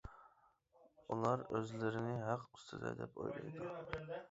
ئۇلار 1.11 1.43
ئۆزلىرىنى 1.51 2.17
ھەق 2.31 2.49
ئۈستىدە، 2.49 2.95
دەپ 3.03 3.23
ئويلايدۇ. 3.23 3.71